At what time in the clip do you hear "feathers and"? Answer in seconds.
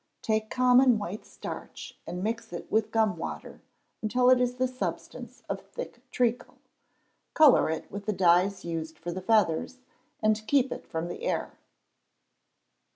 9.21-10.41